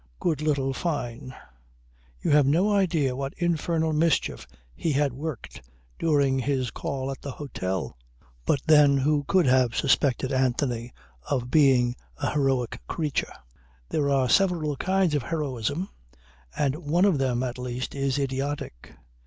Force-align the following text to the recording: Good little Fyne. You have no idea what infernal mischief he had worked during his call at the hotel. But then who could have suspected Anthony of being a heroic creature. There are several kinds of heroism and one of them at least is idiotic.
Good 0.19 0.41
little 0.41 0.73
Fyne. 0.73 1.35
You 2.21 2.31
have 2.31 2.47
no 2.47 2.71
idea 2.73 3.15
what 3.15 3.35
infernal 3.37 3.93
mischief 3.93 4.47
he 4.73 4.93
had 4.93 5.13
worked 5.13 5.61
during 5.99 6.39
his 6.39 6.71
call 6.71 7.11
at 7.11 7.21
the 7.21 7.29
hotel. 7.33 7.95
But 8.45 8.61
then 8.65 8.97
who 8.97 9.25
could 9.25 9.45
have 9.45 9.75
suspected 9.75 10.31
Anthony 10.33 10.91
of 11.29 11.51
being 11.51 11.95
a 12.17 12.31
heroic 12.31 12.81
creature. 12.87 13.31
There 13.89 14.09
are 14.09 14.27
several 14.27 14.75
kinds 14.75 15.13
of 15.13 15.21
heroism 15.21 15.89
and 16.57 16.77
one 16.77 17.05
of 17.05 17.19
them 17.19 17.43
at 17.43 17.59
least 17.59 17.93
is 17.93 18.17
idiotic. 18.17 18.95